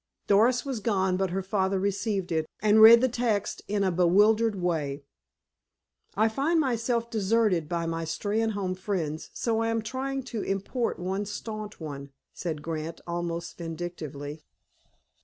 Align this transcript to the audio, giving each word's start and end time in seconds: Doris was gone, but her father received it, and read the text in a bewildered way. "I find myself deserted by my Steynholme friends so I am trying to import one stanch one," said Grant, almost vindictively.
Doris 0.25 0.65
was 0.65 0.79
gone, 0.79 1.15
but 1.15 1.29
her 1.29 1.43
father 1.43 1.77
received 1.79 2.31
it, 2.31 2.47
and 2.59 2.81
read 2.81 3.01
the 3.01 3.07
text 3.07 3.61
in 3.67 3.83
a 3.83 3.91
bewildered 3.91 4.55
way. 4.55 5.03
"I 6.17 6.27
find 6.27 6.59
myself 6.59 7.11
deserted 7.11 7.69
by 7.69 7.85
my 7.85 8.05
Steynholme 8.05 8.75
friends 8.79 9.29
so 9.35 9.59
I 9.61 9.67
am 9.67 9.83
trying 9.83 10.23
to 10.23 10.41
import 10.41 10.97
one 10.97 11.25
stanch 11.27 11.79
one," 11.79 12.09
said 12.33 12.63
Grant, 12.63 12.99
almost 13.05 13.59
vindictively. 13.59 14.41